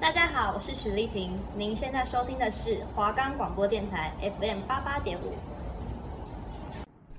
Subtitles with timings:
[0.00, 5.34] 大家好，我是许丽婷，您现在收听的是华冈广播电台 FM 八八点五。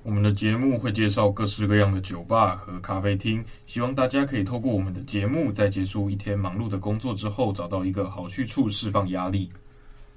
[0.04, 9.52] 我们的节目会介绍各式各样的酒吧和咖啡厅，希望大家可以透过我们的节目，在结束一天忙碌的工作之后，找到一个好去处释放压力。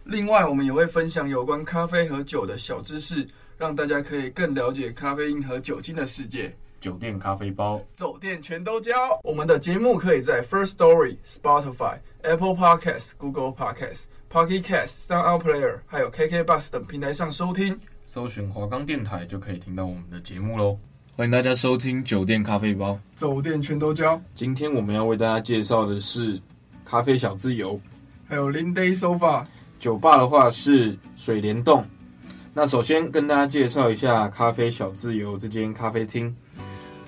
[0.04, 6.54] 另外，我们也会分享有关咖啡和酒的小知识，让大家可以更了解咖啡因和酒精的世界。
[6.80, 8.92] 酒店咖啡包，走店全都交。
[9.24, 17.78] 我们的节目可以在 First Story、Spotify、Apple Podcasts、Google Podcasts、Pocket Casts、Sound Player，还有 KK Bus 等平台上收听。
[18.06, 20.78] 搜寻华冈电台就可以听到我们的节目喽！
[21.16, 24.20] 欢迎大家收听酒店咖啡包，走店全都交。
[24.32, 26.40] 今天我们要为大家介绍的是
[26.84, 27.78] 咖啡小自由，
[28.28, 29.44] 还有 Linday Sofa。
[29.78, 31.84] 酒吧的话是水帘洞。
[32.54, 36.34] 那首先跟大家介绍一下咖啡小自由这间咖啡厅。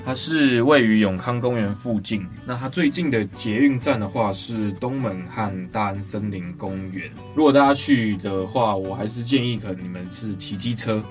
[0.04, 2.26] 它是位于永康公园附近。
[2.44, 7.10] 那它最近的捷运站的话是东门和大安森林公园。
[7.34, 11.02] 如果大家去的话，我还是建议可能你们是骑机车，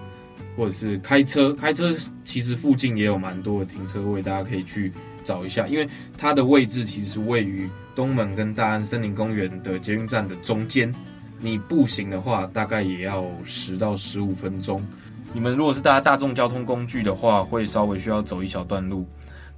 [0.57, 1.53] 或者是开车。
[1.53, 4.91] 开车其实附近也有蛮多的停车位，大家可以去
[5.23, 5.67] 找一下。
[5.67, 10.93] 因为它的位置其实位于东门跟大安森林公园的捷运站的中间。
[11.41, 14.85] 你步行的话，大概也要十到十五分钟。
[15.31, 19.07] 你们如果是搭大众交通工具的话，会稍微需要走一小段路。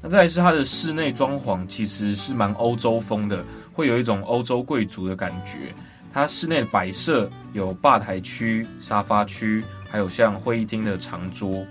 [0.01, 5.73] 那再来是它的室内装潢，其实是蛮欧洲风的，会有一种欧洲贵族的感觉。
[6.11, 11.65] 它室内的摆设有吧台区、沙发区，还有像会议厅的长桌。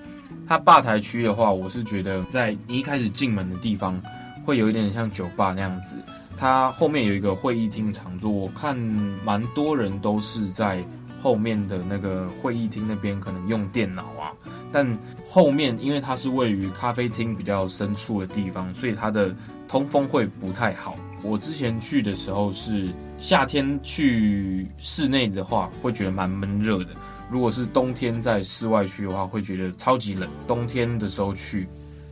[0.49, 4.01] 它吧台区的话，我是觉得在你一开始进门的地方，
[4.47, 5.97] 会有一点像酒吧那样子。
[6.37, 8.75] 它后面有一个会议厅长桌，我看
[9.23, 10.83] 蛮多人都是在。
[11.21, 14.33] 后面的那个会议厅那边可能用电脑啊，
[14.73, 19.35] 但后面因为它是位于咖啡厅比较深处的地方，所以它的
[19.69, 20.97] 通风会不太好。
[21.23, 26.95] 我之前去的时候是夏天去室内的话，会觉得蛮闷热的；
[27.31, 30.27] 如果是冬天在室外去的话，会觉得超级冷。
[30.47, 31.69] 冬天的时候去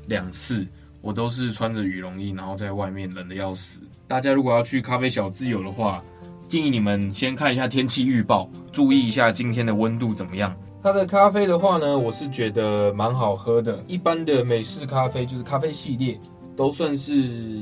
[0.09, 0.67] 两次，
[1.01, 3.81] 我都是穿着羽绒衣，然后在外面冷得要死。
[4.07, 6.05] 大家如果要去咖啡小自由的话，
[6.49, 10.57] 建议你们先看一下天气预报，注意一下今天的温度怎么样。
[10.83, 13.85] 它的咖啡的话呢，我是觉得蛮好喝的。
[13.87, 16.19] 一般的美式咖啡就是咖啡系列，
[16.57, 17.13] 都算是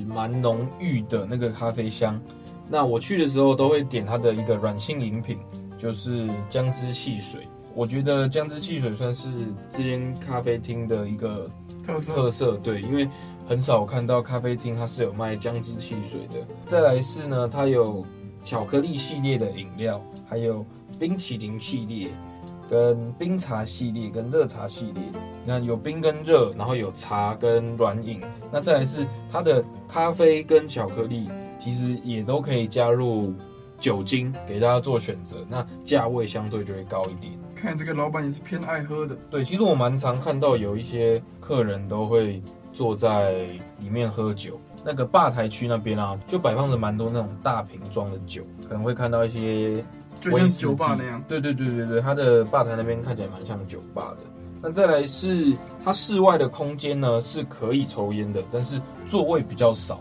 [0.07, 2.21] 蛮浓郁的那个咖啡香。
[2.69, 5.37] 那我去的时候都会点它的一个软性饮品，
[5.77, 7.41] 就是姜汁汽水。
[7.75, 9.29] 我觉得姜汁汽水算是
[9.69, 11.51] 这间咖啡厅的一个
[11.85, 12.15] 特色。
[12.15, 13.09] 特色对，因为
[13.49, 16.47] 很少看到咖啡厅它是有卖姜汁汽水的。
[16.67, 18.07] 再来是呢，它有。
[18.47, 20.65] 巧克力系列的饮料，还有
[21.01, 22.11] 冰淇淋系列，
[22.71, 25.03] 跟冰茶系列，跟热茶系列。
[25.45, 28.23] 那有冰跟热，然后有茶跟软饮。
[28.53, 33.35] 那再来是它的咖啡跟巧克力，其实也都可以加入
[33.81, 35.45] 酒精给大家做选择。
[35.49, 37.37] 那价位相对就会高一点。
[37.53, 39.17] 看这个老板也是偏爱喝的。
[39.29, 42.41] 对，其实我蛮常看到有一些客人都会
[42.73, 43.33] 坐在
[43.81, 44.61] 里面喝酒。
[44.89, 49.85] 那个吧台区那边啊，就摆放着蛮多那种大瓶装的酒，可能会看到一些，
[50.21, 51.21] 就像酒吧那样。
[51.27, 54.19] 对对对对对，它的吧台那边看起来蛮像酒吧的。
[54.63, 60.01] 那再来是它室外的空间呢，是可以抽烟的，但是座位比较少。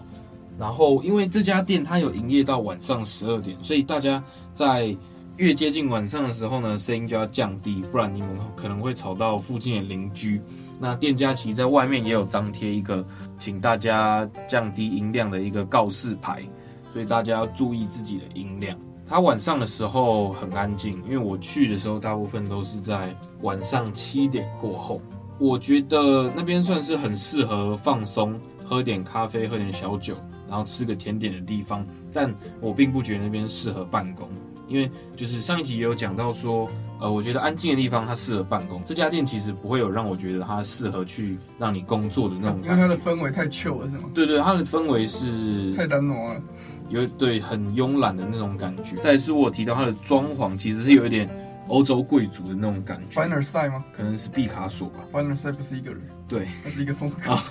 [0.60, 4.24] 然后因为这家店它有营业到晚上十二点，所以大家
[4.54, 4.96] 在
[5.38, 10.40] 越接近晚上的时候呢，声音就要降低，不然你们可能会吵到附近的邻居。
[10.80, 13.06] 那店家其实在外面也有张贴一个，
[13.40, 16.44] 请大家降低音量的一个告示牌，
[16.92, 18.78] 所以大家要注意自己的音量。
[19.08, 25.00] 它晚上的时候很安静，因为我去的时候大部分都是在晚上七点过后。
[25.38, 30.16] 我觉得那边算是很适合放松，喝点咖啡，喝点小酒，
[30.48, 31.86] 然后吃个甜点的地方。
[32.12, 34.28] 但我并不觉得那边适合办公，
[34.68, 36.70] 因为就是上一集也有讲到说。
[36.98, 38.82] 呃，我觉得安静的地方它适合办公。
[38.86, 44.10] 这家店其实不会有让我觉得它适合去让你工作的那种因为它的氛围太 chill 了，是吗？
[44.14, 46.42] 对对，它的氛围是太懒惰了，
[46.88, 48.96] 有对很慵懒的那种感觉。
[49.02, 51.30] 再是我提到它的装潢，其实是有一点
[51.68, 53.20] 欧洲贵族的那种感觉。
[53.20, 53.84] 凡尔赛吗？
[53.92, 55.04] 可能是毕卡索吧。
[55.12, 57.18] 凡尔赛不是一个人，对，它是一个风格。
[57.36, 57.44] 好，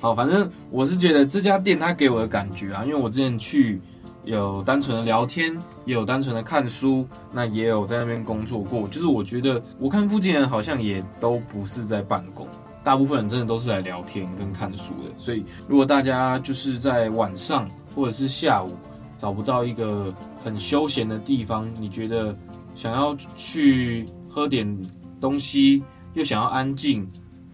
[0.00, 3.82] 好，反正我是觉得这家店它给我的感觉啊，因为我之前去。
[4.26, 8.86] 有单纯的聊天，也有单纯的看书，那也有在那边工作过。
[8.88, 12.46] 就是我觉得，我看附近人好像也都不是在办公，
[12.82, 15.14] 大部分人真的都是来聊天跟看书的。
[15.16, 18.72] 所以，如果大家就是在晚上或者是下午
[19.16, 20.12] 找不到一个
[20.42, 22.36] 很休闲的地方，你觉得
[22.74, 24.66] 想要去喝点
[25.20, 25.82] 东西，
[26.14, 27.08] 又想要安静，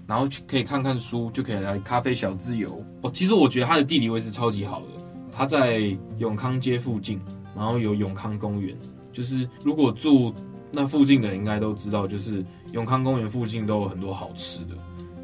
[0.06, 2.82] 然后可以看看书，就可以来咖啡小自由。
[3.02, 4.86] 哦，其实我觉得它的地理位置超级好的。
[5.32, 7.18] 它在永康街附近，
[7.56, 8.76] 然后有永康公园。
[9.12, 10.32] 就是如果住
[10.70, 14.76] 那附近的应该都知道，就是永康公园附近都有很多好吃的。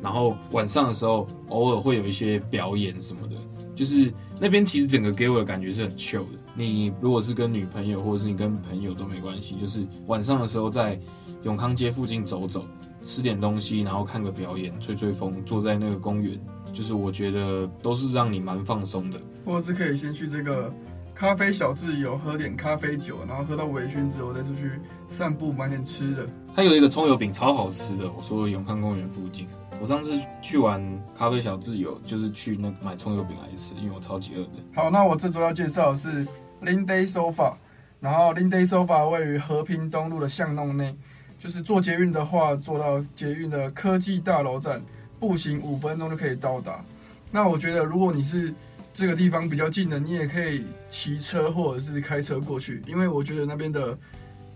[0.02, 3.37] 然后晚上的时候，偶尔会有一些表演什么的。
[3.79, 6.39] 就是那边其实整个给我的感觉是很 chill 的。
[6.53, 10.99] 你如果是跟女朋友，或者是你跟朋友都没关系，就是晚上的时候在
[11.45, 12.67] 永康街附近走走，
[13.05, 16.37] 吃点东西，然后看个表演，吹吹风，坐在那个公园，
[16.73, 19.21] 就是我觉得都是让你蛮放松的。
[19.45, 20.75] 或者是可以先去这个
[21.15, 24.73] 咖啡小自由喝点咖啡酒，然后喝到微醺之后再出去
[25.07, 26.29] 散步买点吃的。
[26.53, 29.47] 它有一个葱油饼超好吃的，我说永康公园附近。
[29.81, 30.83] 我上次去玩
[31.17, 34.59] 咖啡小自由，就是去那买葱油饼来吃，因为我超级饿的。
[34.75, 36.27] 好，那我这周要介绍的是
[36.63, 37.55] Linday Sofa，
[38.01, 40.97] 然后 Linday Sofa 位于和平东路的巷弄内，
[41.39, 44.83] 就是坐捷运的话，坐到捷运的科技大楼站，
[45.21, 46.85] 步行五分钟就可以到达。
[47.31, 48.53] 那我觉得，如果你是
[48.93, 53.97] 这个地方比较近的，你也可以骑车或者是开车过去，因为我觉得那边的，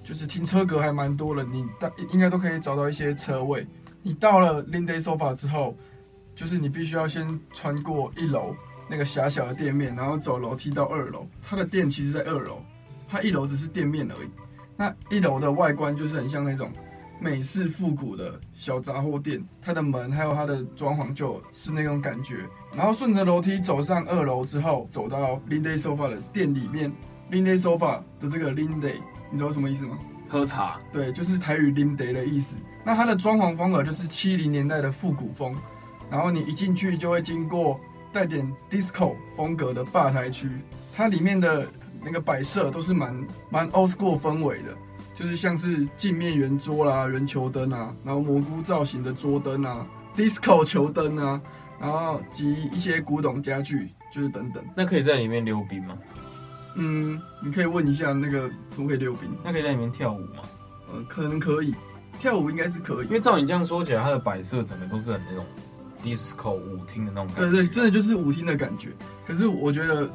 [0.02, 3.64] 就是停车格还蛮多的，你大应该都可以找到一些车位。
[4.02, 5.76] 你到了 Linday Sofa 之后，
[6.34, 8.54] 就是你必须要先穿过一楼
[8.88, 11.26] 那个狭小的店面，然后走楼梯到二楼。
[11.40, 12.60] 它的店其实在二楼，
[13.08, 14.28] 它一楼只是店面而已。
[14.76, 16.72] 那一楼的外观就是很像那种
[17.20, 22.38] 美式复古的小杂货店，它的门还有它的装潢就是那种感觉。
[22.74, 26.92] 然后顺着楼梯走上二楼之后，走到 Linday Sofa 的店里面。
[27.30, 28.96] Linday Sofa 的这个 Linday，
[29.30, 29.98] 你知道什么意思吗？
[30.28, 30.80] 喝茶。
[30.90, 32.58] 对，就是台语 Linday 的意思。
[32.84, 35.54] 那它的装潢风格就是七零年代的复古风，
[36.10, 37.80] 然后你一进去就会经过
[38.12, 40.50] 带点 disco 风格的吧台区，
[40.92, 41.66] 它里面的
[42.02, 44.76] 那个摆设都是蛮蛮 old school 氛围的，
[45.14, 49.86] 就是像是镜面圆桌啦、圆球灯啊，然后蘑菇造型的桌灯啊、
[50.16, 51.40] disco 球灯啊，
[51.80, 54.64] 然后及一些古董家具，就是等等。
[54.76, 55.96] 那可以在里面溜冰吗？
[56.74, 59.30] 嗯，你可以问一下那个可不可以溜冰？
[59.44, 60.42] 那可以在里面跳舞吗？
[60.92, 61.74] 呃，可能可以。
[62.22, 65.44] 跳舞应该是可以，因为照你这样说起来，它的摆设整个都是很那种
[66.00, 67.50] disco 舞厅的那种感觉。
[67.50, 68.90] 对对，真的就是舞厅的感觉。
[69.26, 70.08] 可是我觉得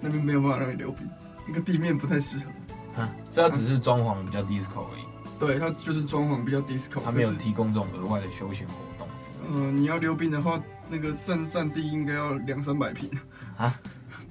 [0.00, 1.08] 那边没有办法让你溜冰，
[1.46, 3.00] 那个地面不太适合。
[3.00, 5.04] 啊，所以它只是装潢比较 disco 而已。
[5.38, 9.06] 对，它就是装潢比较 disco，它没有提供这种额外的休闲活动。
[9.48, 13.08] 嗯、呃，你要溜冰的话，那个占占地应该要两三百平。
[13.56, 13.72] 啊？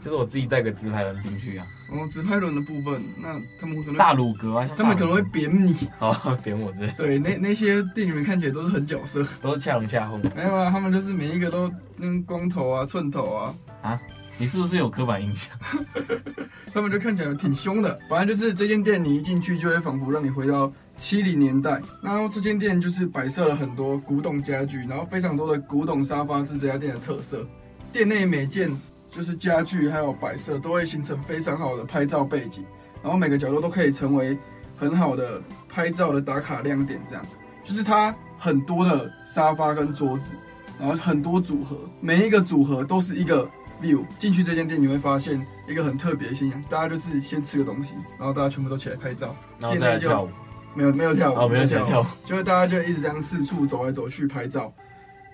[0.04, 1.66] 就是我自己带个直排轮进去啊。
[1.92, 5.76] 哦，直排轮的部分，那他们可能大鲁格啊，他们可能会扁你。
[6.00, 6.88] 哦， 扁我这。
[6.98, 10.22] 对，那那些店里面看起来都是很角色，都是恰龙恰凤。
[10.36, 13.56] 没有啊，他们就是每一个都那光头啊、寸头啊。
[13.82, 14.02] 啊？
[14.38, 15.54] 你是不是有刻板印象？
[16.74, 18.00] 他们就看起来挺凶的。
[18.10, 21.82] 反正就是这间店，你一进去就会仿佛让你回到七零年代。
[22.02, 27.46] 然后这间店就是摆设了很多古董家具，然后非常多的古董沙发是这家店的特色。
[27.92, 28.72] 店内每件。
[29.12, 32.66] 就是家具还有摆设都会形成非常好的拍照背景，
[33.04, 34.38] 然后每个角落都可以成为
[34.78, 37.00] 很好的拍照的打卡亮点。
[37.06, 37.26] 这样，
[37.62, 40.32] 就是它很多的沙发跟桌子，
[40.80, 43.46] 然后很多组合，每一个组合都是一个
[43.82, 44.06] view。
[44.18, 50.30] 进去这间店你会发现一个很特别的现象，大家就是先吃个东西，然后大家全部都起来拍照，然后再来跳舞。
[50.74, 54.74] 没有没有跳舞，哦，没有跳舞，跳舞就是大家就一直这样四处走来走去拍照。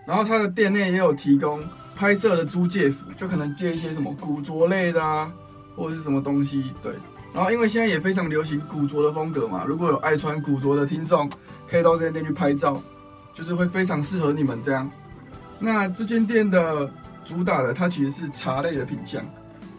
[0.04, 1.64] 然后它的店内也有提供。
[1.98, 5.34] 拍摄的租借服，就可能借一些什么古着类的啊，
[5.76, 6.94] 或者是什么东西，对。
[7.34, 11.28] 然后因为现在也非常流行古着的风格嘛，如果有爱穿古着的听众，
[11.68, 12.82] 可以到这间店去拍照，
[13.34, 14.90] 就是会非常适合你们这样。
[15.60, 16.90] 那这间店的
[17.26, 19.24] 主打的，它其实是茶类的品相，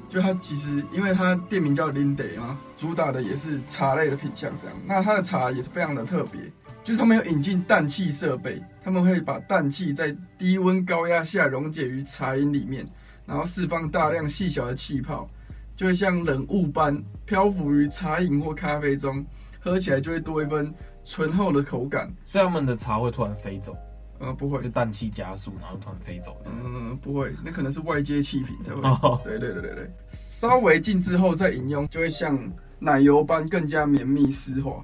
[0.09, 4.77] 就它其实因为它店名叫 Linday 嘛，主打的也是茶类的品相这样。
[4.85, 6.41] 那它的茶也是非常的特别。
[6.89, 12.83] 就是他们有引进氮气设备，他们会把氮气在低温高压下溶解于茶饮里面，
[13.27, 15.29] 然后释放大量细小的气泡，
[15.77, 19.23] 就会像冷雾般漂浮于茶饮或咖啡中，
[19.61, 20.73] 喝起来就会多一分
[21.05, 22.11] 醇厚的口感。
[22.25, 23.77] 所以他们的茶会突然飞走？
[24.19, 26.41] 呃，不会，就氮气加速，然后突然飞走。
[26.47, 28.81] 嗯，不会，那可能是外接气瓶才会。
[28.81, 29.23] Oh.
[29.23, 34.83] 对对对对对，稍微静置后再饮用，就会像奶油般更加绵密丝滑。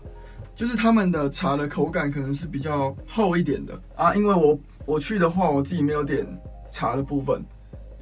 [0.54, 6.26] 就是他们的茶的口感可能是比较厚一点的啊，因为我我去的话，我自己没有点
[6.70, 7.44] 茶的部分，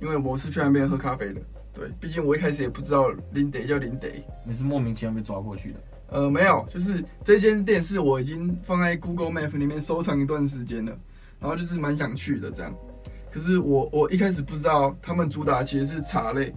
[0.00, 1.40] 因为我是去那边喝咖啡的。
[1.74, 4.22] 对，毕竟我一开始也不知道 Linday 叫 Linday。
[4.44, 5.80] 你是莫名其妙被抓过去的？
[6.08, 10.94] 呃，没有，就是这间店是我已经放在 Google Map 里面收藏一段时间了，
[11.40, 12.74] 然后就是蛮想去的这样。
[13.30, 16.54] 可是我我一开始不知道他们主打其实是茶类，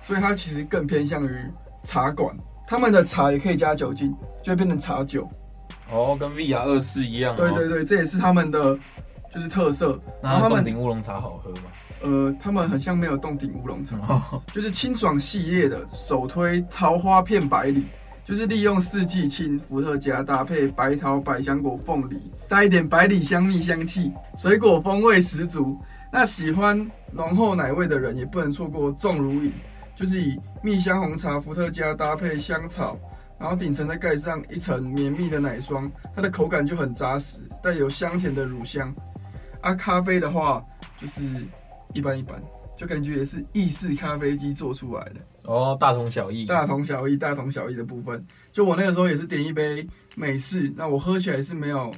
[0.00, 1.36] 所以它其实更偏向于
[1.82, 2.34] 茶馆。
[2.66, 5.28] 他们的茶也可以加酒精，就会变成茶酒。
[5.90, 7.36] 哦，跟 V R 二四一样。
[7.36, 8.78] 对对对，这也是他们的
[9.32, 10.00] 就是特色。
[10.22, 11.62] 那他们洞顶乌龙茶好喝吗？
[12.02, 13.96] 呃，他们很像没有洞顶乌龙茶，
[14.52, 17.86] 就是清爽系列的，首推桃花片百里，
[18.24, 25.78] 就是利用四季青、伏特加搭配白桃、百香果、凤梨，带一点百里香蜜香气，水果风味十足。
[26.12, 26.78] 那喜欢
[27.10, 29.52] 浓厚奶味的人也不能错过重乳饮，
[29.96, 32.98] 就是以蜜香红茶、伏特加搭配香草，
[33.38, 38.94] 然后顶层再盖上一层绵密的奶霜，它的口感就很扎实，带有香甜的乳香。
[39.60, 40.64] 啊，咖啡的话
[40.98, 41.22] 就是
[41.92, 42.42] 一般一般，
[42.76, 48.24] 就感觉也是意式咖啡机做出来的哦，大同小异，大同小异，大同小异的部分。
[48.52, 49.86] 就我那个时候也是点一杯
[50.16, 51.94] 美式，那我喝起来是没有。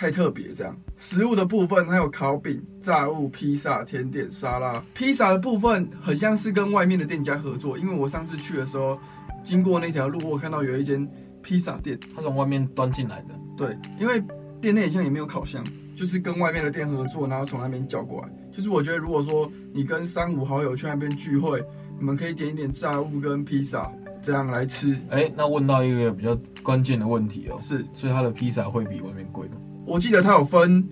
[0.00, 4.82] 太特别，这样食物的部分还有烤饼、炸物、披萨、甜点、沙拉。
[4.94, 8.98] 披萨的部分很像是跟外面的店家合作，因为我上次去的时候
[9.44, 11.06] 经过那条路，我看到有一间
[11.42, 13.38] 披萨店，它从外面端进来的。
[13.58, 14.24] 对，因为
[14.58, 15.62] 店内好像也没有烤箱，
[15.94, 18.28] 就是跟外面的店合作，然后从那边叫过来。
[18.50, 21.62] 就是我觉得，如果说你跟三五好友去那边聚会，
[21.98, 23.92] 你们可以点一点炸物跟披萨，
[24.22, 24.94] 这样来吃。
[25.10, 29.56] 哎、欸，那问到一个比较关键的问题哦，是，所以它的披萨会比外面贵吗？
[29.86, 30.86] 我记得它有分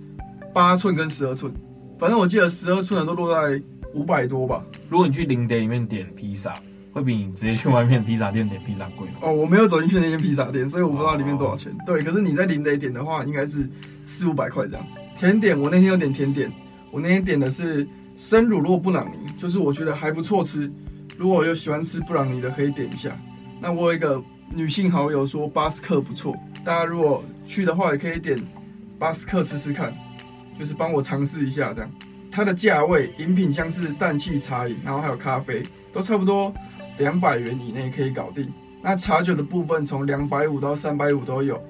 [0.53, 1.53] 八寸跟十二寸，
[1.99, 3.63] 反正我记得十二寸的都落在
[3.95, 4.65] 五百多吧。
[4.89, 6.55] 如果你去零点里面点披萨，
[6.93, 9.15] 会比你直接去外面披萨店点披萨贵吗？
[9.21, 11.71] 哦，我没有走进去那间披萨店，所以我不知道里面多少钱。
[11.73, 13.69] 哦、对，可是你在零点点的话，应该是
[14.05, 14.87] 四五百块这样。
[15.15, 16.53] 甜点，我那天有点甜点，
[16.91, 20.71] 我那天点的是生乳酪布朗尼，就是我觉得还不错吃。
[21.17, 23.17] 如果有喜欢吃布朗尼的，可以点一下。
[23.61, 28.39] 那我有一个女性好友说巴斯克不错，大家如果去的话，也可以点。
[28.99, 29.95] 巴斯克吃吃看，
[30.59, 31.91] 就是帮我尝试一下这样。
[32.31, 35.63] 它的价位，饮品像是氮气茶饮，然后还有咖啡，
[35.93, 36.53] 都差不多
[36.99, 38.53] 两百元以内可以搞定。
[38.83, 41.61] 那茶酒的部分从两百五到三百五都有。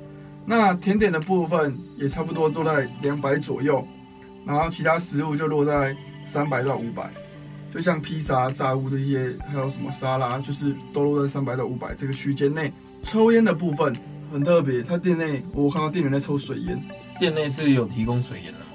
[0.45, 3.87] 那甜点的部分也差不多都在两百左右，
[4.47, 7.11] 然后其他食物就落在三百到五百。
[7.71, 12.73] 就像披萨、炸物这些，还有什么沙拉，就是都落在三百到五百这个区间内。
[13.03, 13.95] 抽烟的部分
[14.31, 16.83] 很特别，他店内我看到店员在抽水烟。
[17.19, 18.67] 店内是有提供水烟的吗？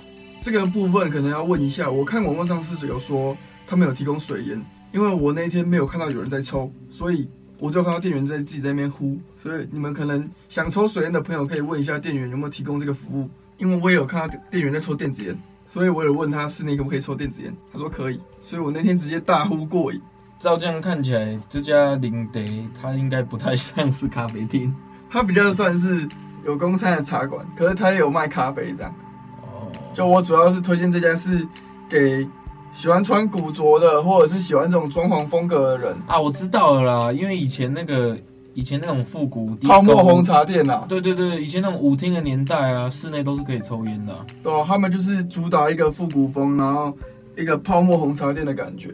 [0.41, 1.89] 这个部分可能要问一下。
[1.89, 9.17] 我看网络上是有说他们有提供水烟，因为我那天没有看到有人在抽，所以我就看到店员在自己在那边呼。
[9.38, 13.29] 所以你们可能想抽水烟的朋友可以问一下店员有没有提供这个服务。
[13.57, 15.38] 因为我也有看到店员在抽电子烟，
[15.69, 18.19] 所以我有问他室内可不可以抽电子烟，他说可以。
[18.41, 20.01] 所以我那天直接大呼过瘾。
[20.39, 22.41] 照这样看起来，这家林德
[22.81, 24.75] 它应该不太像是咖啡厅，
[25.09, 26.05] 它比较算是。
[26.43, 28.93] 有公餐的茶馆，可是他也有卖咖啡这样。
[29.41, 31.47] 哦，就我主要是推荐这家是
[31.89, 32.27] 给
[32.71, 36.19] 喜欢穿古着的，或者是喜欢这种装潢风格的人啊。
[36.19, 38.17] 我知道了啦，因为以前那个
[38.53, 44.13] 以前那种复古泡沫红茶店呐，对对对，以前那种舞厅的年代啊，室内都是可以抽烟的。
[44.41, 46.95] 对啊，他们就是主打一个复古风，然后
[47.38, 48.89] 一个泡沫红茶店的感觉。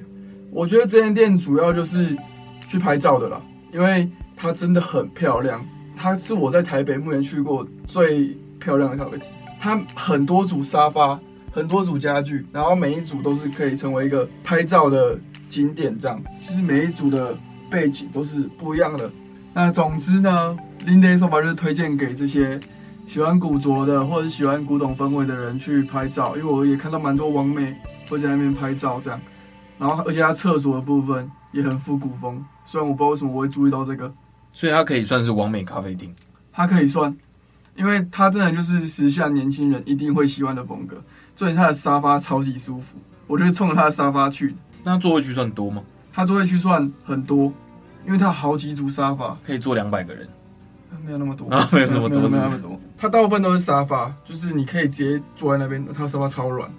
[0.51, 2.15] 我觉得这间店主要就是
[2.67, 3.41] 去拍照的啦，
[3.71, 5.65] 因为它真的很漂亮。
[6.01, 9.27] 它是我在台北目前去过最漂亮的咖啡厅。
[9.59, 11.19] 它很多组沙发，
[11.51, 16.17] 很多组家具，然后每一组都是可以成为一个拍照的景点，这样。
[16.41, 17.37] 就是每一组的
[17.69, 19.11] 背景都是不一样的。
[19.53, 22.57] 那总之呢，Linda Sofa 就是推荐给这些
[23.05, 26.37] 喜欢古着的，或者喜欢古董氛围的人去拍照。
[26.37, 27.75] 因为我也看到蛮多网美
[28.07, 29.19] 会在那边拍照，这样。
[29.77, 34.09] 然后而且它厕所的部分也很复古风，虽然我不知道为什么我会注意到这个。
[34.53, 36.13] 所以它可以算是完美咖啡厅，
[36.51, 37.15] 它可以算，
[37.75, 41.01] 因为它真的就是时下年轻人一定会喜欢的风格。
[41.35, 44.55] 重点是它的沙发超级舒服，我就是冲着它的沙发去的。
[44.83, 45.81] 那座位区算多吗？
[46.11, 47.53] 它座位区算很多，
[48.05, 50.27] 因为它好几组沙发，可以坐两百个人。
[51.05, 52.77] 没有那么多，啊、没有那么多，没有那么多。
[52.97, 56.69] 它大部分都是沙发，就是你可以直接坐在那边，它沙发超软，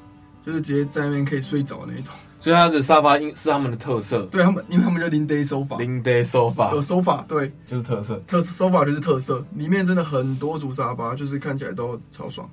[0.44, 2.12] 就是直接在那边可以睡着的那一种。
[2.40, 12.48] 所以它的沙发应是他们的特色，对他们，因为他们叫 Linday Sofa，Linday Sofa 有 sofa，对，就是特色，特 sofa 就是特色，里面真的很多组沙发，就是看起来都超爽。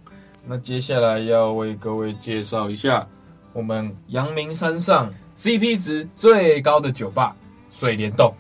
[0.46, 3.08] 那接下来要为各位介绍一下
[3.54, 7.36] 我们阳明山上 CP 值最高的酒吧
[7.72, 8.34] 水帘洞。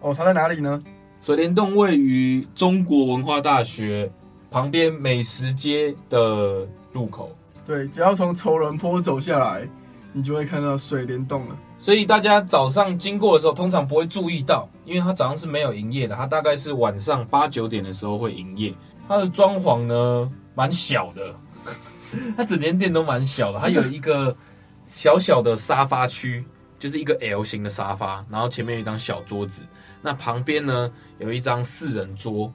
[0.00, 0.82] 哦，它在哪里呢？
[1.20, 4.10] 水帘洞位于中国文化大学
[4.50, 7.30] 旁边美食街的入口。
[7.66, 9.68] 对，只要从仇人坡走下来。
[10.16, 18.72] 你就会看到水帘洞了，所以大家早上经过的时候，通常不会注意到，因为它早上是没有营业的，它大概是晚上八九点的时候会营业。
[19.08, 21.34] 它的装潢呢，蛮小的，
[22.36, 24.34] 它整间店都蛮小的，它有一个
[24.84, 26.44] 小小的沙发区，
[26.78, 29.64] 就是一个 L 型的沙发，然后前面有一张小桌子，
[30.00, 32.52] 那旁边呢有一张四人桌，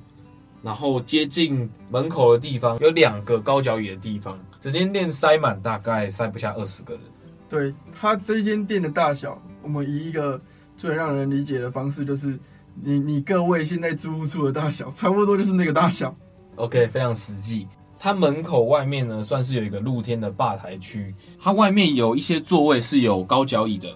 [0.64, 4.40] 然后接近门口的地方有两个高脚椅的地方。
[4.62, 7.02] 整间店塞满，大概塞不下二十个人。
[7.50, 10.40] 对，它这一间店的大小，我们以一个
[10.78, 12.38] 最让人理解的方式，就是
[12.82, 16.16] 你你各位现在租屋处的大小，差不多就是那个大小。
[16.56, 17.68] OK，非常实际。
[17.98, 23.90] 它门口外面呢，算是有一个露天的吧台区，它外面有一些座位是有高脚椅的，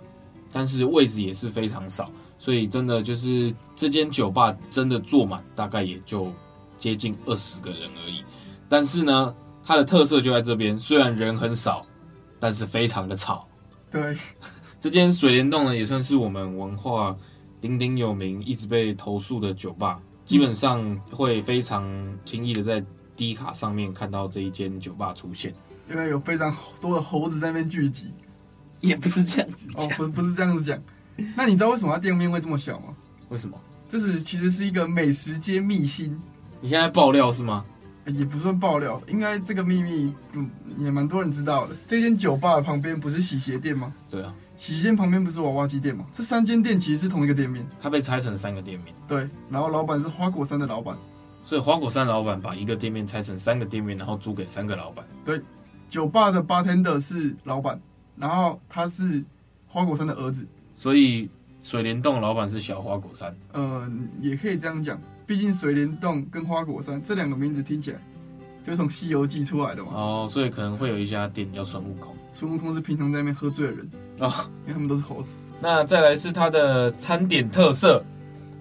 [0.51, 6.29] 但是位置也是非常少，所以真的就是这间酒吧真的坐满，大概也就
[6.77, 8.23] 接近二十个人而已。
[8.67, 9.33] 但是呢，
[9.63, 11.85] 它的特色就在这边，虽然人很少，
[12.43, 13.47] 但是非常的吵。
[13.89, 14.17] 对，
[14.81, 17.15] 这间水帘洞呢，也算是我们文化
[17.61, 21.87] 鼎鼎有名、一直被投诉的酒吧，基本上会非常
[22.25, 22.83] 轻易的在。
[23.15, 25.53] 低卡上面看到这一间酒吧出现，
[25.87, 28.11] 因为有非常多的猴子在那边聚集，
[28.81, 30.81] 也不是这样子讲，哦，不不是这样子讲。
[31.35, 32.87] 那你知道为什么它店面会这么小吗？
[33.29, 33.55] 为什么？
[33.87, 36.19] 这是其实是一个美食街秘辛。
[36.59, 37.63] 你现在爆料是吗？
[38.05, 41.75] 也不算爆料，应该这个秘密嗯也蛮多人知道的。
[41.87, 43.93] 这间酒吧的旁边不是洗鞋店吗？
[44.09, 46.05] 对啊，洗鞋店旁边不是娃娃机店吗？
[46.11, 48.93] 这三间店其实是同一个店面，它被拆成三个店面。
[49.07, 50.97] 对，然后老板是花果山的老板。
[51.45, 55.05] 所以花果山老板把一个店面拆成三个店面，然后租给三个老板。
[55.25, 55.41] 对，
[55.89, 57.79] 酒吧的 bartender 是老板，
[58.15, 59.23] 然后他是
[59.67, 60.47] 花果山的儿子。
[60.75, 61.29] 所以
[61.61, 63.35] 水帘洞老板是小花果山。
[63.53, 67.99] 嗯，也可以这样讲，毕竟水帘洞跟花果山这两个名字听起来
[68.63, 69.91] 就是从《西游记》出来的嘛。
[69.93, 72.15] 哦，所以可能会有一家店叫孙悟空。
[72.31, 73.89] 孙悟空是平常在那边喝醉的人
[74.19, 75.37] 啊，哦，因为他们都是猴子。
[75.59, 78.03] 那再来是它的餐点特色。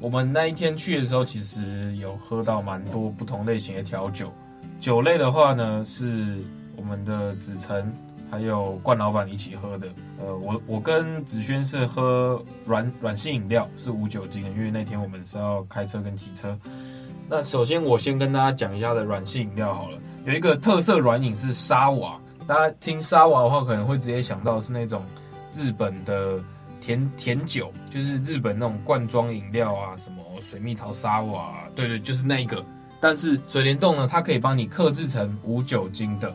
[0.00, 4.32] 我们那一天去的时候，其实有喝到蛮多不同类型的调酒。
[4.80, 6.38] 酒类的话呢，是
[6.74, 7.92] 我们的子晨
[8.32, 9.86] 还有冠老板一起喝的。
[10.18, 16.58] 呃，我我跟子轩是喝软软性饮料，是无酒精的，因为那天我们是要开车跟骑车。
[17.28, 22.18] 那首先我先跟大家讲一下的软性饮料好了，有一个特色软饮是沙瓦。
[22.46, 25.04] 大家听沙瓦的话，可能会直接想到是那种
[25.52, 26.40] 日本的。
[26.84, 32.60] 甜甜酒就是日本那种罐装饮料啊，什么水蜜桃沙瓦啊，对对，就是那一个。
[33.00, 36.34] 但是水帘洞呢，它可以帮你克制成无酒精的，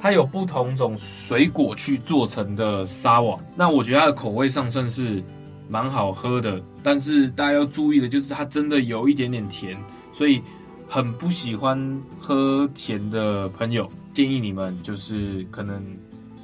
[0.00, 3.38] 它有不同种水果去做成的沙瓦。
[3.54, 5.22] 那我觉得它的口味上算是
[5.68, 9.76] 蛮好喝的，但是大家要注意的就是它真的有一点点甜，
[10.12, 10.40] 所以
[10.88, 15.82] 很不喜欢喝甜的朋友，建议你们就是可能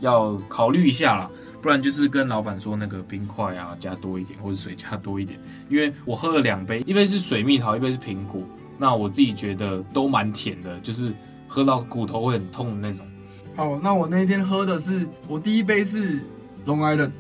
[0.01, 1.31] 要考虑一下啦。
[1.61, 5.39] 不然就是跟老板说那个冰块啊加多一点，或者水加多一点。
[5.69, 8.43] 因为我喝了两杯，一杯是水蜜桃，一杯是苹果。
[8.79, 11.13] 那我自己觉得都蛮甜的，就是
[11.47, 13.07] 喝到骨头会很痛的那种。
[13.55, 16.19] 好，那我那一天喝的是，我第一杯是
[16.65, 17.13] 龙 o 人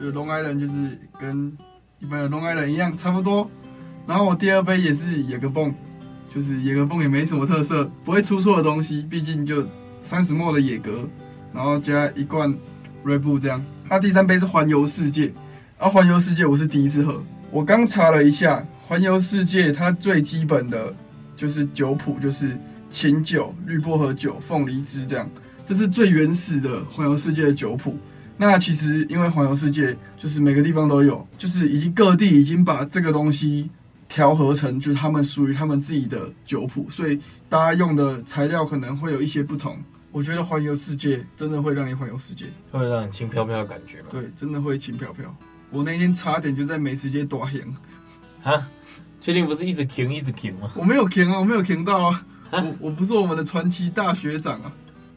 [0.00, 1.56] 呃龙 o 人就是跟
[2.00, 3.48] 一般的龙 o 人一样差不多。
[4.04, 5.72] 然后我第二杯也是野格泵，
[6.32, 9.64] 就是野格泵也没什么特色，不会出错的东西，毕竟就
[10.02, 11.08] 三十 ml 的野格，
[11.52, 12.52] 然后加一罐
[13.04, 13.64] Red Bull 这样。
[13.88, 15.32] 它第三杯是环游世界，
[15.78, 17.22] 啊，环游世界我是第一次喝。
[17.52, 20.92] 我刚查了一下，环游世界它最基本的
[21.36, 22.58] 就是酒谱，就是
[22.90, 25.28] 琴酒、绿薄荷酒、凤梨汁这样，
[25.66, 27.98] 这是最原始的环游世界的酒谱。
[28.38, 33.68] 那其实因为环游世界就是每个地方都有，就是已经各地已经把这个东西
[34.08, 39.76] 调和成就是他们属于他们自己的酒谱，所以大家用的材料可能会有一些不同。
[40.12, 44.08] 我觉得环游世界真的会让你环游世界，会让你轻飘飘的感觉吗？
[44.10, 45.34] 对，真的会轻飘飘。
[45.70, 47.60] 我那天差点就在美食街大行
[48.42, 48.68] 啊！
[49.20, 50.70] 确定不是一直停一直停吗？
[50.76, 52.24] 我没有停啊，我没有停到啊！
[52.52, 54.72] 我我不是我们的传奇大学长啊！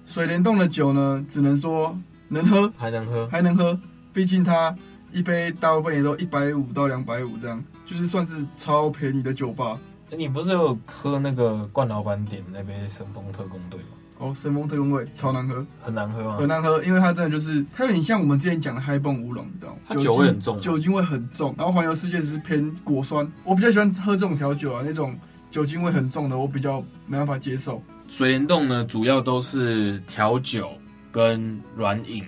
[0.09, 1.95] 水帘洞的酒呢，只能说
[2.29, 3.79] 能喝，还能喝，还能喝。
[4.11, 4.75] 毕竟它
[5.11, 9.79] 一杯大部分也都一百五到两百五这样，就是算是超便宜的酒吧。
[10.17, 13.85] 你不是有喝那个冠老板点那杯神风特工队吗？
[14.17, 16.37] 哦，神风特工队超难喝，很难喝吗？
[16.37, 19.77] 很难喝，因为它真的就是它有点像我们之前讲的嗨蹦乌龙，你知道吗？
[19.87, 21.53] 它酒味很重，酒精味很重。
[21.55, 25.15] 然后环游世界只是偏果酸，我比较喜欢喝这种调酒啊，那种
[25.51, 27.79] 酒精味很重的我比较没办法接受。
[28.09, 30.71] 水帘洞呢，主要都是调酒
[31.11, 32.23] 跟软饮，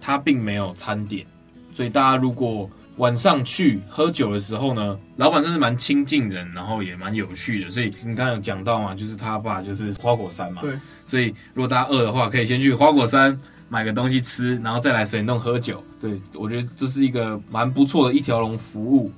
[0.00, 1.26] 它并没有餐点，
[1.74, 7.70] 所以大家如果晚上去喝酒的时候呢，老板真是蛮亲近人，然后也蛮有趣的。
[7.70, 10.62] 所以你刚刚有讲到嘛，就是他爸就是花果山嘛。
[10.62, 10.78] 对。
[11.04, 13.36] 所以如果大家饿的话，可以先去花果山
[13.68, 15.82] 买个东西吃，然后再来水帘洞喝酒。
[16.00, 19.10] 对，我觉得这是一个蛮不错的一条龙服务。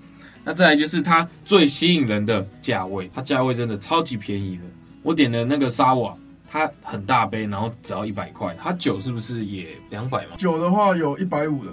[0.43, 4.63] 那再来就是它最吸引人的价位，它价位真的超级便宜的。
[5.07, 6.17] 我点的那个沙瓦，
[6.51, 8.57] 它很大杯，然后只要一百块。
[8.61, 10.35] 它酒是不是也两百嘛？
[10.37, 11.71] 酒的话有一百五的。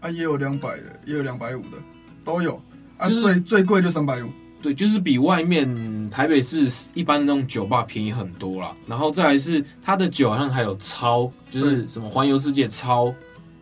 [0.00, 1.78] 啊，也有两百的，也有两百五的，
[2.22, 2.60] 都有。
[2.98, 4.28] 啊，就是、最最贵就三百五。
[4.60, 8.76] 对，就是比外面台北市一般那种酒吧便宜很多啦。
[8.86, 13.10] 然后再来是它的酒好像还有超，就是什么环游世界超，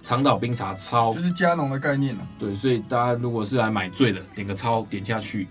[0.03, 2.27] 长岛冰茶超，就是加浓的概念了。
[2.37, 5.47] 对，所以大家如果是来买醉的，点个超点下去。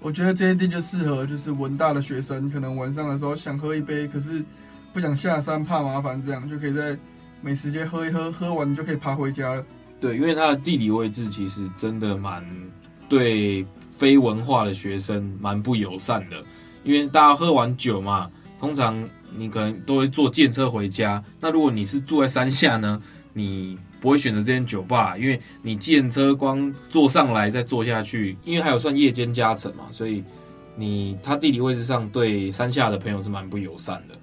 [0.00, 4.44] 我觉得这些店就适合就是文大的学生，可能晚上的时候想喝一杯，可是
[4.92, 6.96] 不想下山怕麻烦，这样就可以在
[7.42, 9.64] 美食街喝一喝，喝完就可以爬回家了。
[10.00, 12.44] 对，因为它的地理位置其实真的蛮
[13.08, 16.36] 对非文化的学生蛮不友善的，
[16.84, 18.30] 因为大家喝完酒嘛，
[18.60, 18.96] 通常
[19.36, 21.22] 你可能都会坐电车回家。
[21.40, 30.22] 那如果你是住在山下呢，你不会选择这间酒吧，因为你见车光坐上来再坐下去，因为还有算夜间加成嘛，所以
[30.76, 34.14] 你它地理位置上对山下的朋友是蛮不友善的。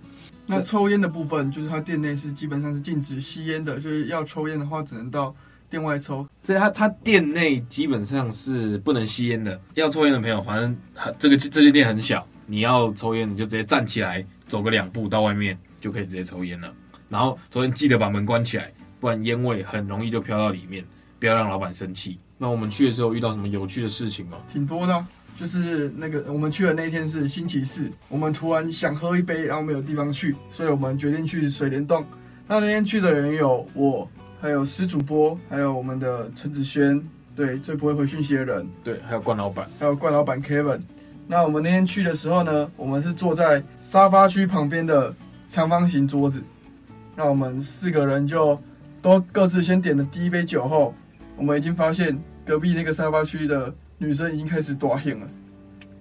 [0.47, 5.35] 那抽烟的部分，就是它店内是基本上是禁止吸烟的，就是要抽烟的话，只能到。
[5.67, 9.59] 店外抽，所以它它店内基本上是不能吸烟的。
[9.73, 10.77] 要抽烟的朋友，反正
[11.17, 16.71] 这个这间店很小，你要抽烟你就直接站起来，走个两步到外面就可以直接抽烟了。
[17.09, 18.71] 然后抽烟记得把门关起来，
[19.05, 20.83] 不然烟味很容易就飘到里面，
[21.19, 22.17] 不要让老板生气。
[22.39, 24.39] 那我们去的时候遇到什么有趣的事情吗？
[24.51, 32.03] 挺多的啊，就是那个我们去的那天是星期四，我们突然想喝一杯，然后没有地方去，所以我们决定去水帘洞。
[32.47, 34.09] 那那天去的人有我。
[34.41, 36.99] 还有施主播，还有我们的陈子轩，
[37.35, 40.81] 对，最不会回讯息的人，对，还有冠老板，还有冠老板 Kevin。
[41.27, 45.15] 那我们那天去的时候呢，我们是坐在沙发区旁边的
[45.45, 46.43] 长方形桌子。
[47.15, 48.59] 那我们四个人就
[49.05, 50.91] 都各自先点了第一杯酒后，
[51.37, 55.27] 我们已经发现隔壁那个沙发区的女生已经开始大喊了，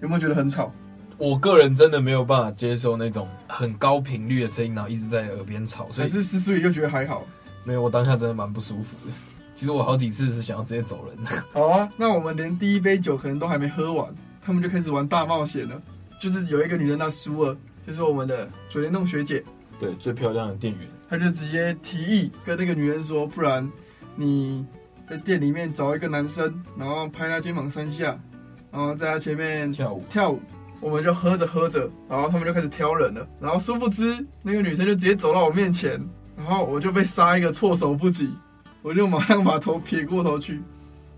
[0.01, 0.73] 有没有觉得很吵？
[1.19, 5.87] 我个人真的没有办法接受那种很高频率的声音，然后一直在耳边吵。
[5.91, 7.23] 所以还是思思雨又觉得还好。
[7.63, 9.13] 没有，我当下真的蛮不舒服的。
[9.53, 11.29] 其实我好几次是想要直接走人的。
[11.51, 15.79] 好啊，那我们连第一杯酒可能都还没喝完，他们就开始玩大冒险了。
[16.19, 19.43] 就是有一个女人她输了，就是我们的水帘洞学姐，
[19.79, 23.69] 对，最漂亮的店员，他就直接提议跟那个女人说，不然
[24.15, 24.65] 你
[25.07, 28.19] 在店里面找一个男生，然后拍他肩膀三下，
[28.71, 30.41] 然后在他前面跳舞跳舞。
[30.81, 33.27] 我们就喝着喝着，然后他们就开始挑人了。
[33.39, 35.99] 然后殊不知那个女生就直接走到我面前。
[36.37, 38.29] 然后我就被杀一个措手不及，
[38.83, 40.61] 我就马上把头撇过头去，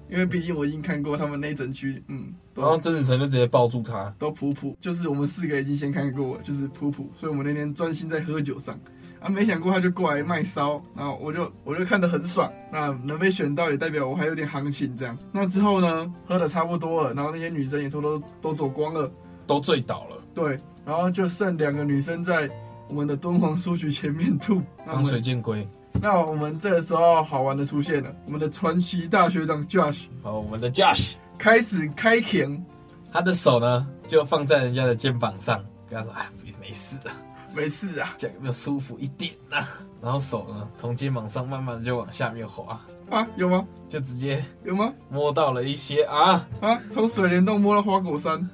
[0.09, 8.79] 因为毕竟我已经看过他们那一整区，嗯，然后曾子成就直接抱住他，都普普，就是我们四个已经先看过，就是普普，所以我们那天专心在喝酒上，
[9.19, 15.17] 啊，没想过他就过来卖骚，然后我就我就看得很爽，那能被选到也代表我还有点行情这样。
[15.31, 19.11] 那之后呢，喝的差不多了，然后那些女生也偷偷都走光了，
[19.45, 22.49] 都醉倒了，对，然后就剩两个女生在。
[22.89, 25.67] 我们的敦煌书局前面吐，当水箭龟。
[25.99, 32.63] 那我们这个时候好玩的出现了，我们的传奇大学长 Josh，好，我们的 Josh 开始开钳，
[33.11, 36.29] 他的手呢就放在人家的肩膀上，跟他说：“哎，
[36.61, 37.11] 没事啊，
[37.53, 39.67] 没事啊，这样有没有舒服一点啊？”
[40.01, 42.79] 然后手呢从肩膀上慢慢的就往下面滑，
[43.09, 43.65] 啊，有吗？
[43.89, 44.93] 就直接有吗？
[45.09, 46.47] 摸到了一些啊。
[46.61, 48.47] 啊，从水帘洞摸到花果山。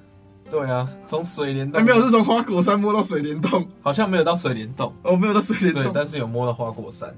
[0.50, 4.94] 对啊，从水帘洞，还没有是从花果山摸到水帘洞，好像没有到水帘洞。
[5.04, 7.14] 哦，没有到水帘洞，对，但是有摸到花果山。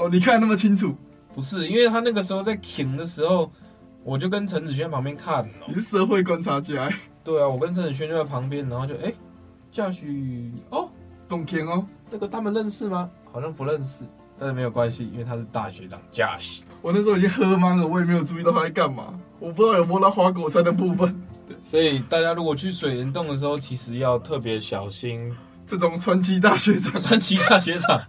[0.00, 0.94] 哦，你看那么清楚？
[1.34, 3.52] 不是，因为他那个时候在停的时候，
[4.02, 5.46] 我就跟陈子轩旁边看。
[5.68, 6.88] 你是社会观察家？
[7.22, 9.12] 对啊，我跟陈子轩就在旁边，然后就哎，
[9.70, 10.06] 驾驶
[10.70, 10.90] 哦，
[11.28, 13.10] 懂停哦，这个他们认识吗？
[13.30, 14.04] 好像不认识，
[14.38, 16.62] 但是没有关系，因为他是大学长驾驶。
[16.80, 21.14] 我那时候已经喝懵了，我也没有注意到他在干嘛，我不知道有摸到花果山的部分。
[21.62, 25.36] 所以大家如果去水帘洞的时候，其实要特别小心
[25.66, 28.00] 这种传奇大学长、传奇大学长，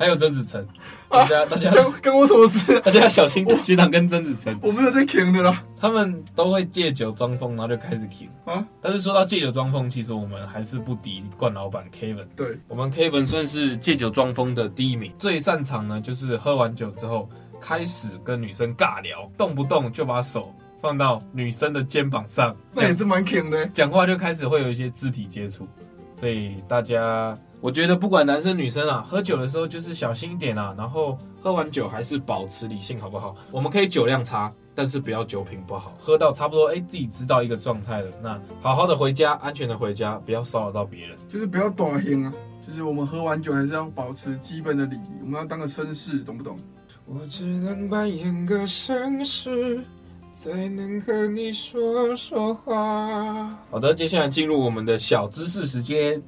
[0.00, 0.66] 还有曾子成。
[1.10, 2.80] 大家、啊、大家跟跟我什么事？
[2.80, 4.58] 大家要小心学长跟曾子成。
[4.62, 5.62] 我没有在嗑的啦。
[5.78, 8.66] 他们都会借酒装疯，然后就开始嗑啊。
[8.80, 12.26] 但是说到借酒装疯，其实我们还是不敌冠老板 Kevin。
[12.34, 15.12] 对，我们 Kevin 算是借酒装疯的第一名。
[15.18, 17.28] 最擅长呢，就是喝完酒之后
[17.60, 20.50] 开始跟女生尬聊，动不动就把手。
[20.82, 23.66] 放到女生的肩膀上，那也是蛮强的。
[23.66, 25.68] 讲话就开始会有一些肢体接触，
[26.14, 30.74] 所以大家，我觉得不管男生女生啊，喝酒的时候就是小心一点啊。
[30.78, 33.36] 然后喝完酒还是保持理性，好不好？
[33.50, 35.94] 我们可以酒量差，但是不要酒品不好。
[36.00, 41.18] 喝到差不多，哎，自己知道一个状态了，那好好的回家，安全的回家，不要骚扰到别人。
[41.28, 42.32] 就是不要短行啊，
[42.66, 46.58] 就是我们喝完酒还是要保持基本的礼仪，我们要当个绅士，懂不懂？
[47.06, 49.84] 我只能扮演个绅士。
[50.32, 53.48] 才能和你说说话。
[53.70, 56.22] 好的，接下来进入我们的小知识时间。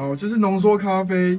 [0.00, 1.38] 好，就是浓缩咖啡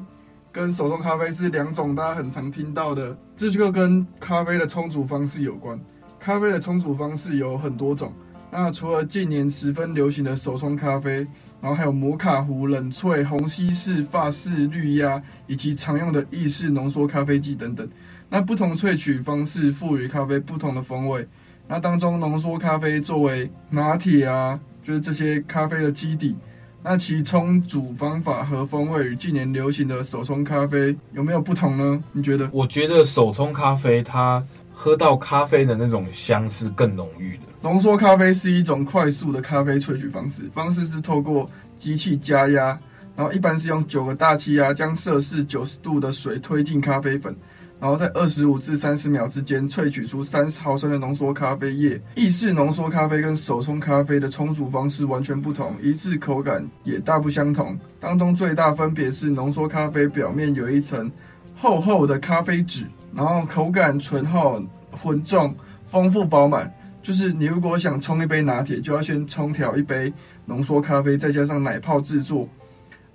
[0.52, 5.80] 跟手冲咖啡是两种大家很常听到的，这就跟咖啡的冲煮方式有关。
[6.20, 8.14] 咖啡的冲煮方式有很多种，
[8.52, 11.26] 那除了近年十分流行的手冲咖啡，
[11.60, 17.90] 然后还有摩卡壶、冷萃、虹吸式、法式滤压，以及常用的意式浓缩咖啡机等等。
[18.30, 21.28] 那不同萃取方式赋予咖啡不同的风味。
[21.68, 26.38] 那当中浓缩咖啡作为拿铁啊，就是这些咖啡的基底。
[26.84, 32.04] 那其冲煮方法和风味与近年流行的手冲咖啡有没有不同呢？
[32.12, 32.50] 你觉得？
[32.52, 37.44] 我觉得手冲咖啡它喝到咖啡的那种香是更浓郁的。
[37.62, 42.80] 浓缩咖啡是一种快速的咖啡萃取方式，方式是透过机器加压，
[43.16, 47.36] 然后一般是用九个大气压将摄氏九十度的水推进咖啡粉。
[47.82, 52.00] 然后在二十五至三十秒之间萃取出三十毫升的浓缩咖啡液。
[52.14, 57.76] 意式浓缩咖啡跟手冲咖啡的冲煮方式完全不同，一致口感也大不相同。
[58.00, 61.12] 当中最大分别是浓缩咖啡表面有一层
[61.56, 66.72] 厚厚的咖啡脂，然后口感醇厚、浑重、丰富、饱满。
[67.02, 70.14] 就是你如果想冲一杯拿铁，就要先冲调一杯
[70.46, 72.48] 浓缩咖啡，再加上奶泡制作。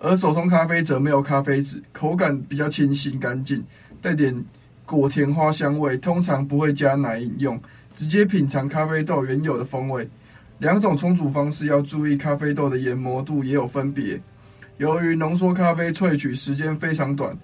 [0.01, 3.65] 而手冲咖啡则没有咖啡脂，口感比较清新干净。
[4.03, 4.45] 带点
[4.87, 7.61] 果甜花香味，通常不会加奶饮用，
[7.93, 10.09] 直接品尝咖啡豆原有的风味。
[10.59, 14.23] 两种冲煮方式要注意咖啡豆的研磨度也有分别。
[14.79, 17.37] 由于浓缩咖啡萃取时间非常短，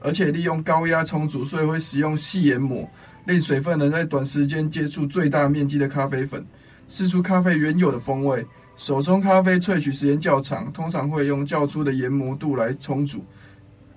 [0.00, 2.86] 而且利用高压冲煮，所以会使用细研磨，
[3.24, 6.44] 令水分能在短时间接触最大面积的咖啡粉，
[6.88, 8.46] 释出咖啡原有的风味。
[8.76, 13.24] 手冲咖啡萃取时间较长，通常会用较粗的研磨度来冲煮。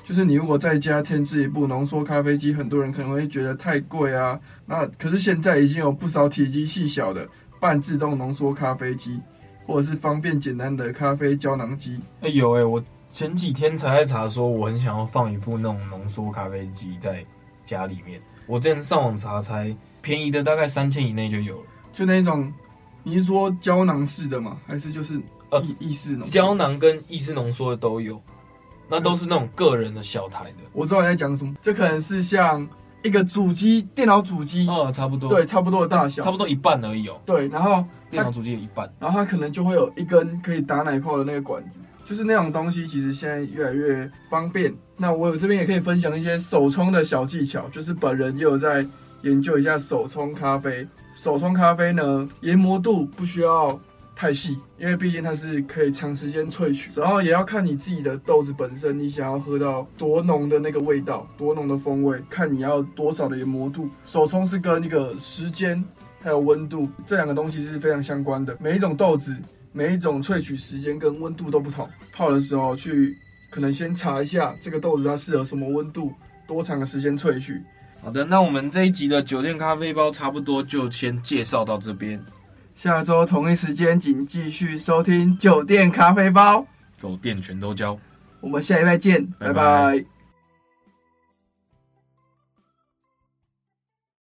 [0.05, 4.39] 就是你如果在家添置一部浓缩咖啡机，很多人可能会觉得太贵啊。
[4.67, 7.27] 那可是现在已经有不少体积细小的
[7.59, 9.19] 半自动浓缩咖啡机，
[9.65, 11.99] 或者是方便简单的咖啡胶囊机。
[12.21, 17.25] 哎、欸、有哎、欸，我前几天才在查说，我很想要放一部那种浓缩咖啡机在
[17.63, 18.21] 家里面。
[18.45, 21.67] 我之前上网查，才便宜的大概三千以内就有了。
[21.91, 22.53] 就那种，
[23.01, 24.61] 你是说胶囊式的吗？
[24.67, 26.29] 还是就是呃意意式浓？
[26.29, 28.21] 胶囊跟意式浓缩的都有。
[28.89, 32.67] 那都是那种个人的小台的，我知道你在讲什么，这可能是像
[33.03, 37.19] 一个主机，电脑主机，哦，差不多，对，差不多的大小，差不多一半而已哦。
[37.25, 44.73] 对，然后电脑主机有一半，然后它可能就会有一根可以打奶泡的那个管子，就是那种东西，其实现在越来越方便。
[44.97, 48.85] 那我有这边也可以分享一些手冲的小技巧，就是本人也有在
[49.23, 50.87] 研究一下手冲咖啡。
[51.13, 53.79] 手冲咖啡呢，研磨度不需要
[54.15, 63.89] 太细，因为毕竟它是可以长时间萃取，然后也要看你自己的豆子本身，你想要喝到多浓的那个味道，多浓的风味，看你要多少的研磨度。
[64.03, 65.83] 手冲是跟那个时间
[66.21, 68.57] 还有温度这两个东西是非常相关的。
[68.59, 69.35] 每一种豆子，
[69.73, 73.17] 每一种萃取时间跟温度都不同，泡的时候去
[73.49, 76.13] 可能先查一下这个豆子它适合什么温度，
[76.47, 77.61] 多长的时间萃取。
[78.01, 82.23] 好的，那我们这一集的酒店咖啡包差不多就先介绍到这边。
[82.75, 87.97] 下周同一时间，请继续收听酒店咖啡包，酒店全都交。
[88.41, 89.53] 我们下礼拜见，拜拜。
[89.53, 90.14] 拜拜。